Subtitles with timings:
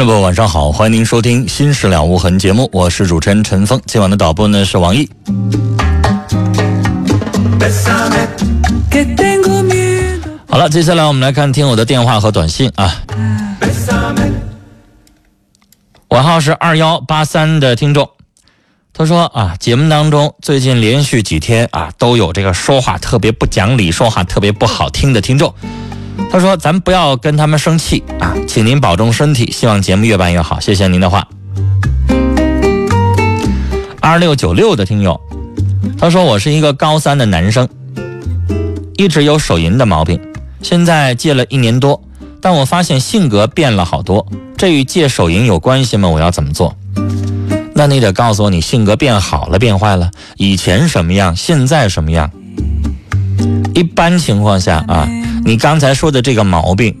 [0.00, 3.78] 众朋友，晚上好，欢迎您收听《心事了无痕》节目，我是主持人陈峰。
[3.84, 5.06] 今晚的导播呢是王毅。
[10.48, 13.02] 好了，接下来我们来看听友的电话和短信啊。
[16.08, 18.08] 尾号是二幺八三的听众，
[18.94, 25.54] 他说啊，节目当中最近连续几天啊都有这个说话特别不讲理、说话特别不好听的听众。
[26.28, 31.26] 他说：“咱不要跟他们生气啊，请您保重身体，希望节目越办越好，谢谢您的话。”
[34.00, 35.20] 二六九六的听友，
[35.98, 37.68] 他说：“我是一个高三的男生，
[38.96, 40.20] 一直有手淫的毛病，
[40.62, 42.02] 现在戒了一年多，
[42.40, 44.26] 但我发现性格变了好多，
[44.56, 46.08] 这与戒手淫有关系吗？
[46.08, 46.76] 我要怎么做？”
[47.74, 50.10] 那你得告诉我，你性格变好了，变坏了？
[50.36, 52.30] 以前什么样，现在什么样？
[53.74, 55.08] 一般情况下啊。
[55.44, 56.96] 你刚才说的这个毛病，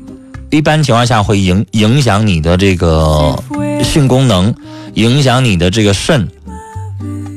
[0.50, 3.42] 一般情况下会影影响你的这个
[3.82, 4.54] 性功能，
[4.94, 6.28] 影响你的这个肾，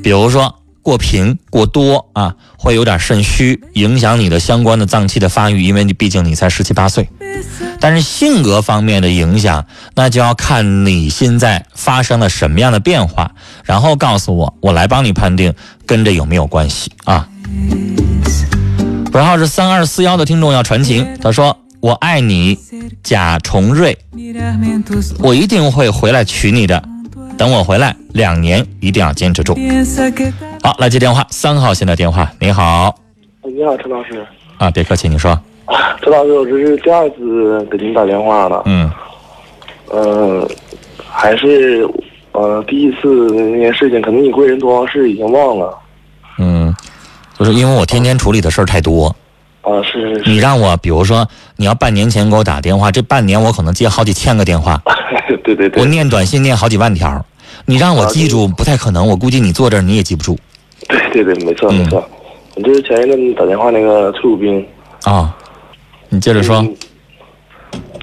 [0.01, 7.07] 比如说过频过多啊，会有点肾虚，影响你的相关的脏器的发育，因为你毕竟你才十七八岁。
[7.79, 13.31] 但是性格方面的影响，那就要看你现在发生了什么样的变化，
[13.65, 15.53] 然后告诉我，我来帮你判定
[15.85, 17.27] 跟这有没有关系啊。
[19.13, 22.57] 尾号是三二四幺的听众要传情，他说：“我爱你，
[23.03, 23.95] 贾崇瑞，
[25.19, 26.83] 我一定会回来娶你的。
[27.37, 29.55] 等我回来，两年一定要坚持住。”
[30.63, 32.95] 好，来接电话，三号线的电话，你好。
[33.43, 34.25] 你好，陈老师。
[34.57, 35.39] 啊，别客气，你说。
[36.01, 38.63] 陈老师，我这是第二次给您打电话了。
[38.65, 38.89] 嗯。
[39.91, 40.49] 呃，
[41.07, 41.87] 还是
[42.31, 45.77] 呃第一次那件事情，可能你贵人多忘事，已经忘了。
[47.43, 49.07] 是因为我天天处理的事儿太多，
[49.61, 50.21] 啊是。
[50.25, 54.81] 你让我，比如说你要半年前给我打电话，这半年我可能接好几千个电话。
[55.43, 55.81] 对对对。
[55.81, 57.25] 我念短信念好几万条，
[57.65, 59.07] 你让我记住不太可能。
[59.07, 60.37] 我估计你坐这儿你也记不住。
[60.87, 62.03] 对对对，没错没错。
[62.55, 64.65] 我就是前一阵打电话那个崔武兵。
[65.03, 65.35] 啊，
[66.09, 66.65] 你接着说。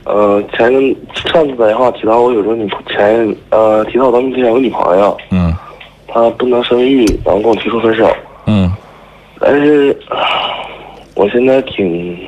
[0.04, 0.97] 呃，前一阵
[1.32, 5.16] 上次打电话提到我有时候，你前呃提到咱们之前有个女朋友。
[5.31, 5.54] 嗯。
[6.12, 8.10] 她不能生育，然后跟我提出分手。
[9.41, 9.47] 嗯。
[9.53, 9.97] 但是，
[11.15, 12.19] 我现在挺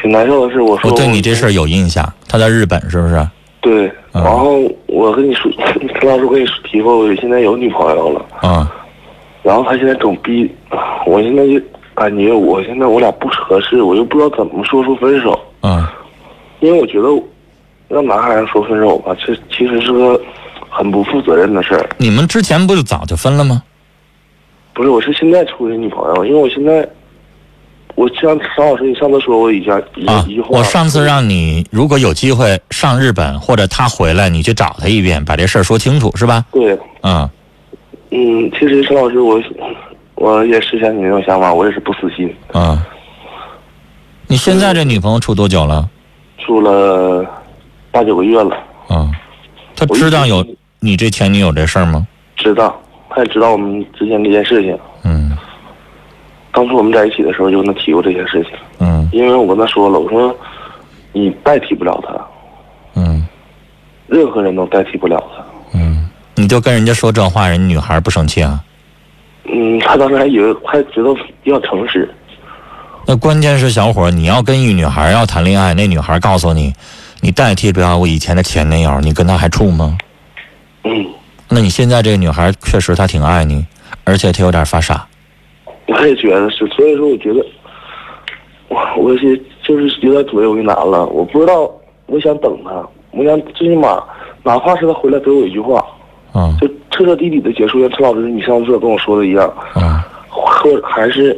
[0.00, 3.28] 挺难受的是，我说我对你这事儿有印象，他在日本是不是？
[3.60, 5.50] 对，然后我跟你说，
[6.00, 8.24] 陈老师跟你提过，我现在有女朋友了。
[8.40, 8.72] 啊。
[9.42, 10.50] 然后他现在总逼，
[11.06, 11.60] 我现在就
[11.94, 15.38] 感觉我现在我俩不合适，我又不知道怎么说出分手。
[15.62, 15.86] 嗯。
[16.60, 17.08] 因为我觉得
[17.88, 20.20] 让男孩子说分手吧，这其实是个
[20.68, 21.88] 很不负责任的事儿。
[21.98, 23.62] 你们之前不就早就分了吗？
[24.72, 26.88] 不是，我是现在处的女朋友，因为我现在，
[27.94, 30.48] 我像张老师，你上次说过一下一一句话。
[30.50, 36.44] 我上次让你如果有机会上日本，或者他回来，你去找他一遍，把这事儿说清楚，是吧？
[36.52, 36.78] 对。
[37.02, 37.28] 嗯。
[38.10, 39.40] 嗯，其实陈老师，我
[40.14, 42.34] 我也实现你那种想法，我也是不死心。
[42.52, 42.86] 啊。
[44.26, 45.88] 你现在这女朋友处多久了？
[46.38, 47.24] 处了
[47.90, 48.56] 八九个月了。
[48.88, 49.12] 嗯。
[49.76, 50.46] 他知道有
[50.78, 52.06] 你这前女友这事儿吗？
[52.36, 52.80] 知道。
[53.20, 54.78] 他也知道我们之间这件事情。
[55.04, 55.36] 嗯。
[56.52, 58.52] 当初我们在一起的时候就跟他提过这件事情。
[58.78, 59.06] 嗯。
[59.12, 60.34] 因为我跟他说了，我说
[61.12, 62.14] 你代替不了他。
[62.94, 63.26] 嗯。
[64.06, 65.44] 任何人都代替不了他。
[65.78, 66.08] 嗯。
[66.34, 68.58] 你就跟人家说这话，人女孩不生气啊？
[69.44, 72.08] 嗯，他当时还以为还觉得比较诚实。
[73.06, 76.72] 那关键是小伙，你要跟一女孩要谈恋爱，那女孩告诉你，
[77.20, 79.98] 你代替不了我以前的前男友，你跟他还处吗？
[80.84, 81.06] 嗯。
[81.52, 83.66] 那你现在这个女孩确实她挺爱你，
[84.04, 85.04] 而且她有点发傻。
[85.88, 87.44] 我也觉得是，所以说我觉得，
[88.68, 91.04] 我我是就是有点左右为难了。
[91.06, 91.68] 我不知道，
[92.06, 92.70] 我想等她，
[93.10, 94.00] 我想最起码
[94.44, 95.84] 哪怕是他回来给我一句话，
[96.32, 101.36] 啊，就彻彻底底的结束，像陈老师你上次跟我说的一样，啊，或者还是，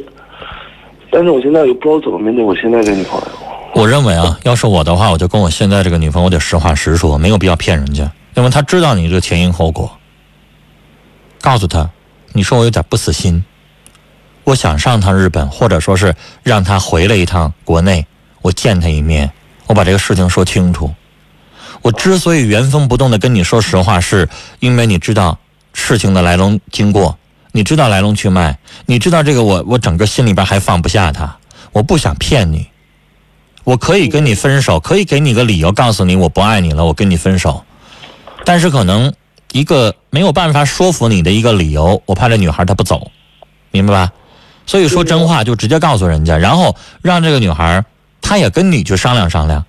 [1.09, 3.27] 但是我现在又不知道怎么面对我现在这女朋友。
[3.73, 9.89] 我认为啊，要是我的话，我就跟我现在这个女朋友，我得实话实说，没有必要骗人家，因为她知道你这前因后果。
[11.43, 11.89] 告诉他，
[12.31, 13.43] 你说我有点不死心，
[14.45, 18.07] 我想上趟日本，或者说是让他回来一趟国内，
[18.41, 19.29] 我见他一面，
[19.67, 20.95] 我把这个事情说清楚。
[21.81, 24.29] 我之所以原封不动的跟你说实话，是
[24.61, 25.37] 因为你知道
[25.73, 27.17] 事情的来龙经过，
[27.51, 31.35] 你知道来龙去脉，你知道这个我我整个心里边还放不下他，
[31.73, 32.69] 我不想骗你，
[33.65, 37.65] 我可以跟你分手，可以给你个理由，告诉你我不爱你了，我跟你分手，
[38.45, 39.13] 但是可能。
[39.53, 43.11] 一个没有办法说服你的一个理由，我怕这女孩她不走，
[43.71, 44.11] 明白吧？
[44.65, 47.85] 所以说真话就直接告诉人家，然后让这个女孩
[48.21, 49.63] 她也跟你去商量商量。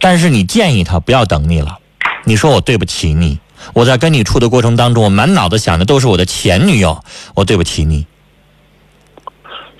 [0.00, 1.78] 但是你建议她不要等你了，
[2.24, 3.40] 你说我对不起你，
[3.74, 7.02] 我在跟你处的过程当中，我满脑子想的都是我的前女友，
[7.34, 8.06] 我对不起你。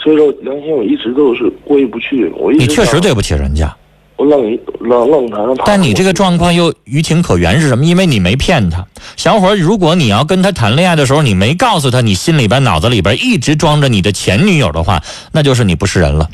[0.03, 3.77] 所以说良心我一直都是过意不去，我一直你确实对不起人家，
[4.17, 5.65] 我冷一冷冷他，让他。
[5.67, 7.85] 但你这个状况又于情可原是什么？
[7.85, 8.87] 因为你没骗他。
[9.17, 15.03] 小伙儿，如果你要跟他谈恋爱的时候，你没告诉他你心里边、脑子里边一直装着你的前女友的话，
[15.33, 16.29] 那就是你不是人了，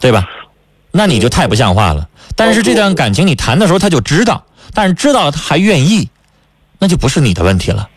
[0.00, 0.28] 对吧？
[0.90, 2.08] 那你就太不像话了。
[2.34, 6.08] 但是这段感情你谈的时候他就知道，但是知道了他还愿意，
[6.78, 7.88] 那就不是你的问题了。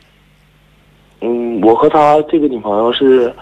[1.22, 3.34] 嗯，我和他这个女朋友是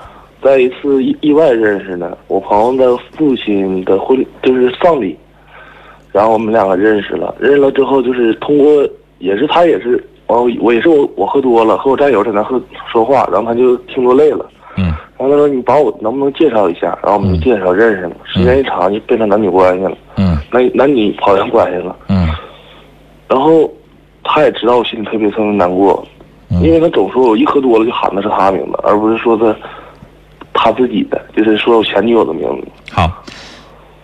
[0.44, 5.18] 在一次意意外认识的，我朋友的父亲的婚就是丧礼，
[6.14, 8.88] 然后我们两个认识了，认识了之后就是通过，
[9.20, 14.46] 也是他也是，哦我也是我我喝多了，和我战友在那喝说话，然后他就听多累了，
[14.78, 14.86] 嗯。
[15.18, 20.38] 然后他说你把我能不能介绍一下，然后我们就介绍认识了，时间一长就变成男女关系了，嗯。
[20.52, 22.28] 男男女跑团关系了，嗯。
[23.28, 23.72] 然后
[24.24, 26.06] 他也知道我心里特别特别难过，
[26.52, 26.62] 嗯。
[26.62, 29.56] 因为他总说我一喝多了就喊的是他名字，而不是说的
[30.54, 32.68] 他自己的，就是说我前女友的名字。
[32.92, 33.10] 好，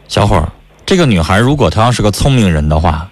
[0.07, 0.47] 小伙儿，
[0.89, 3.11] 这个女孩如果她要是个聪明人的话，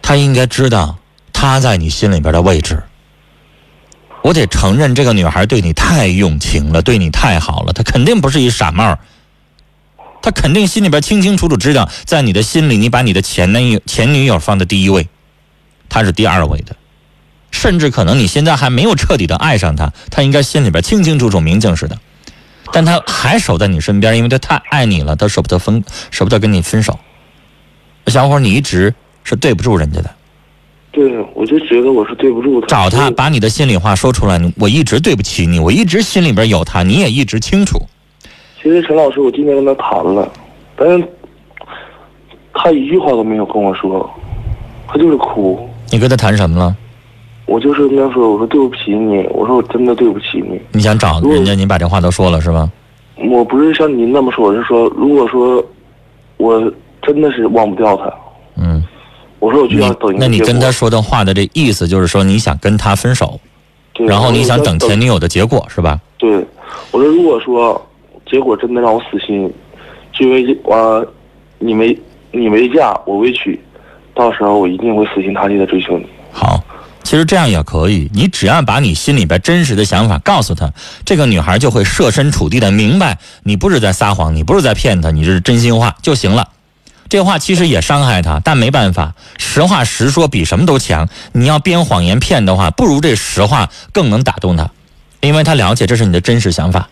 [0.00, 0.98] 她应该知道
[1.32, 2.84] 她在你心里边的位置。
[4.22, 9.00] 我得承认，这个女孩对你太用情了，对你太好了，她肯定不是一傻帽。
[10.22, 15.08] 她肯定心里边清清楚楚知道，在你的心里，你把你的前男友、前女友放在第一位，
[15.88, 16.76] 她是第二位的。
[17.50, 21.98] 甚至可能你现在还没有彻底的爱上她，她应该心里边清清楚楚、明镜似的。
[22.72, 26.98] 但他还守在你身边，因为他太爱你了，他舍不得分，舍不得跟你分手。
[28.08, 30.10] 小伙儿，你一直是对不住人家的，
[30.92, 32.66] 对，我就觉得我是对不住他。
[32.66, 34.40] 找他把你的心里话说出来。
[34.56, 37.80] 我一直对不起你，我一直心里边有他，你也一直清楚。
[38.62, 40.30] 其实陈老师，我今天跟他谈了，
[40.76, 41.08] 但是
[42.52, 44.08] 他一句话都没有跟我说，
[44.86, 45.68] 他就是哭。
[45.90, 46.76] 你跟他谈什么了？
[47.46, 50.60] 我就是跟他说，我说对不起你，我说我真的对不起你。
[50.72, 52.70] 你想找人家，你把这话都说了是吧？
[53.30, 55.64] 我不是像您那么说，我是说，如果说
[56.36, 58.12] 我真的是忘不掉他，
[58.56, 58.82] 嗯，
[59.38, 63.38] 我说我就你要等那你跟他说的话的这意思就是说你想跟他分手，
[63.92, 66.00] 对然后你想等前女友的结果是吧？
[66.18, 66.44] 对，
[66.90, 67.80] 我说如果说
[68.26, 69.52] 结果真的让我死心，
[70.12, 71.06] 就因为我、
[71.58, 71.96] 你没
[72.32, 73.60] 你没嫁，我未娶，
[74.14, 76.06] 到时候我一定会死心塌地的追求你。
[77.04, 80.72] 其实这样也可以，你只要把你心里边真实的想法告诉她，
[81.04, 86.48] 这个女孩就会设身处地的明白你不是在撒谎，你不是在骗她，你这是真心话就行了。
[87.10, 91.08] 这话其实也伤害她，但没办法，实话实说比什么都强。
[91.32, 94.70] 你要编谎言骗的话，不如这实话更能打动她，
[95.20, 96.88] 因为她了解这是你的真实想法。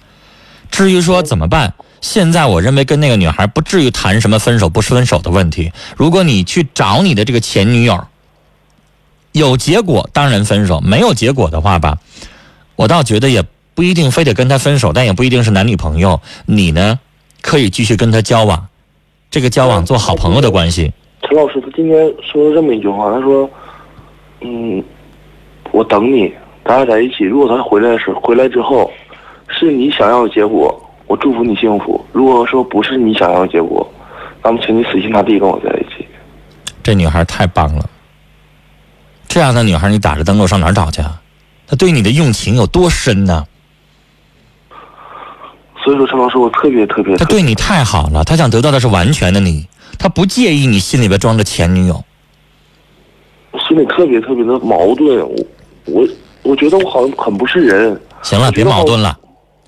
[0.71, 1.73] 至于说怎么办，
[2.03, 5.73] 现在我认为跟那个女孩不至于谈什么分手不分手的问题。
[5.97, 8.07] 如果你去找你的这个前女友，
[9.33, 11.99] 有结果当然分手，没有结果的话吧，
[12.77, 13.43] 我倒觉得也
[13.75, 16.21] 不一定非得跟他分手，但也不一定是男女朋友。
[16.47, 16.99] 你呢，
[17.41, 18.67] 可以继续跟他交往，
[19.31, 20.93] 这个交往做好朋友的关系。
[21.23, 23.49] 陈老师他今天说了这么一句话，他说
[24.43, 24.83] ：“嗯，
[25.71, 26.31] 我等你，
[26.65, 27.25] 咱俩在一起。
[27.25, 28.91] 如果他回来的时候回来之后，
[29.49, 33.89] 是你想要的结果，我祝福你幸福；如果说不是你想要的结果，
[34.43, 36.07] 那么请你死心塌地跟我在一起。
[36.83, 37.89] 这女孩太棒了，
[39.33, 41.19] 这样的女孩你打着灯笼上哪儿找去啊？
[41.67, 43.47] 她对你的用情有多深呢？
[45.83, 49.67] 所以说，陈老师，我特别特别她对你太好了，她想得到的是完全的你，
[49.99, 52.05] 她不介意你心里边装着前女友。
[53.67, 55.27] 心里特别特别的矛盾。
[55.27, 55.35] 我
[55.87, 56.09] 我
[56.43, 57.99] 我觉得我好像很不是人。
[58.21, 59.19] 行了，别矛盾了。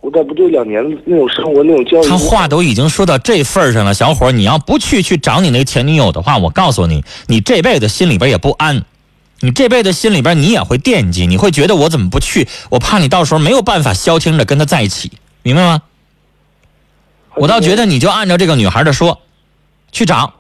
[0.03, 8.85] 我在部队两年那种生活那种教育，他话都已经说到这份儿上了，小伙儿，你要不去去找你那个前女友的话，我告诉你，你这辈子心里边也不安，
[9.45, 12.49] 你这辈子心里边你也会惦记，你会觉得我怎么不去？
[12.71, 15.83] 我怕你到时候没有办法消停着跟他在一起，明白吗？
[17.37, 19.21] 我倒觉得你就按照这个女孩的说，
[19.93, 20.33] 去找，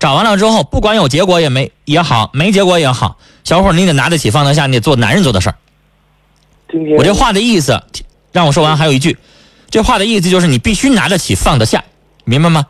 [0.00, 5.54] 找完了之后，不管有结果也没也好，没结果也好，小伙儿你得拿得起放得下，你得做男人做的事
[6.98, 7.80] 我这话的意思，
[8.32, 9.18] 让我说完还有一句，
[9.70, 11.84] 这话的意思就是你必须拿得起放得下，
[12.24, 12.66] 明白吗？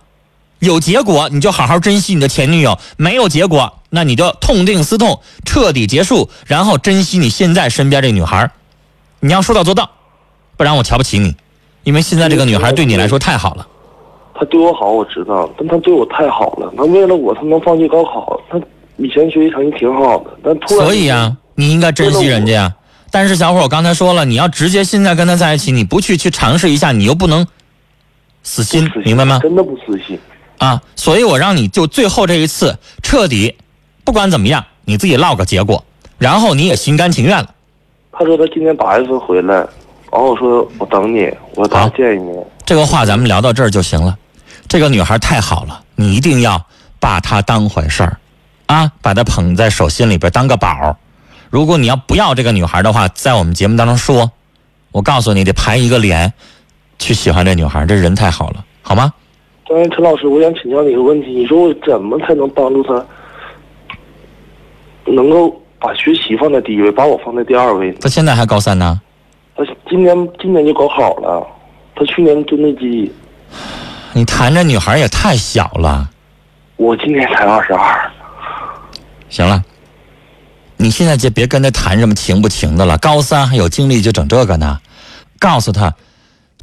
[0.60, 8.50] 有结果你就好好珍惜你的前女友，没有结果那你就痛定思痛，彻底结束，然后珍惜你现在身边这女孩。
[9.20, 9.90] 你要说到做到，
[10.56, 11.34] 不然我瞧不起你，
[11.84, 13.66] 因为现在这个女孩对你来说太好了。
[14.34, 16.72] 她对我好，我知道，但她对我太好了。
[16.76, 18.40] 她为了我，她能放弃高考。
[18.50, 18.60] 她
[18.96, 22.74] 以前学习成绩挺好的，但突然所以啊、你应该珍惜人家呀。
[23.10, 27.46] 但是小伙，我刚才说了，你要直接现在跟她在一起，你不去去尝试一下，你又不能
[28.42, 29.40] 死心死，心明白吗？
[29.42, 30.18] 真的不死心。
[30.58, 33.56] 啊，所以我让你就最后这一次彻底，
[34.04, 35.84] 不管怎么样，你自己落个结果，
[36.18, 37.54] 然后你也心甘情愿了。
[38.12, 42.32] 他说他今年八月份回来，然后我说我等你，我打好建议你。
[42.66, 44.18] 这个话咱们聊到这儿就行了。
[44.66, 46.66] 这个女孩太好了，你一定要
[47.00, 48.18] 把她当回事儿，
[48.66, 50.96] 啊，把她捧在手心里边当个宝。
[51.48, 54.32] 如果你要不要这个女孩的话，在我们节目当中说，
[54.90, 56.32] 我告诉你得排一个脸，
[56.98, 59.14] 去喜欢这女孩，这人太好了，好吗？
[59.68, 63.04] 但是陈老师，我想请教你一个问题，你说我怎么才能帮助他，
[65.04, 67.98] 能够把学习放在第一位，把我放在第二位呢？
[68.00, 68.98] 她现在还高三呢，
[69.54, 71.46] 他今年今年就高考了，
[71.94, 73.12] 他去年就内基，
[74.14, 76.08] 你谈这女孩也太小了。
[76.76, 78.10] 我今年才二十二。
[79.28, 79.62] 行了，
[80.78, 82.96] 你现在就别跟他谈什么情不情的了。
[82.96, 84.78] 高三还有精力就整这个呢？
[85.38, 85.94] 告诉他，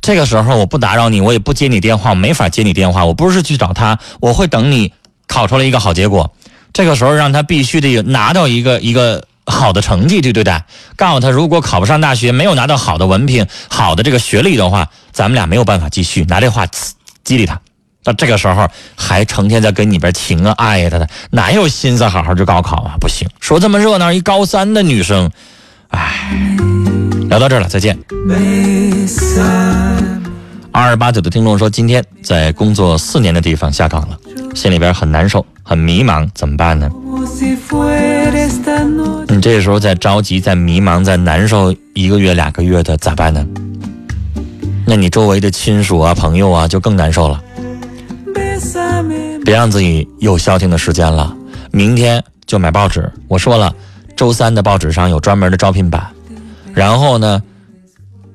[0.05, 3.03] 这个时候我不打扰你，我也不接你电话，没法接你电话。
[3.03, 4.93] 我不是去找他，我会等你
[5.25, 6.31] 考出来一个好结果。
[6.71, 10.61] 这个时候让他必须得拿到一个一个好的成绩，对不对？
[10.95, 16.23] 告诉他，如果考不上大学，没有拿到好的文凭、好的这个学历的话，咱们俩没有办法继续。
[16.25, 16.67] 拿这话
[17.23, 17.59] 激励他。
[18.03, 22.93] 到这个时候还成天在跟你边情啊爱呀的，哪有心思好好去高考啊？
[23.01, 25.31] 不行，说这么热闹，一高三的女生，
[25.89, 26.55] 唉，
[27.35, 27.97] 聊到这儿了，再见。
[30.71, 34.17] 二二八九的听众说，今天在工作四年的地方下岗了，
[34.55, 36.89] 心里边很难受，很迷茫，怎么办呢？
[39.27, 43.45] 你这时候在着急，在迷茫，在难受一个月、两个月的，咋办呢？
[44.85, 47.43] 那你周围的亲属啊、朋友啊，就更难受了。
[49.43, 51.35] 别让自己有消停的时间了，
[51.71, 53.11] 明天就买报纸。
[53.27, 53.75] 我说了，
[54.15, 56.01] 周三的报纸上有专门的招聘版。
[56.75, 57.41] 然后呢，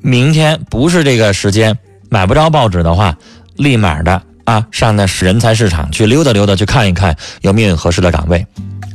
[0.00, 1.78] 明天不是这个时间
[2.08, 3.16] 买不着报纸的话，
[3.56, 8.46] 立马的啊上那人才市场去溜达溜达，去看一看有没有合适的岗位，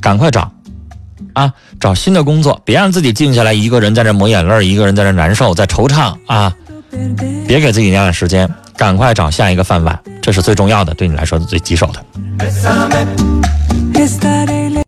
[0.02, 0.52] 赶快找
[1.34, 6.54] 啊，找新的工作，别让自己静下来，一个人在这抹眼泪，一个人在这难受，在惆怅啊，
[7.48, 8.50] 别给自己那样的时间。
[8.78, 12.06] 赶快找下一个饭碗，这是最重要的，对你来说是最棘手的。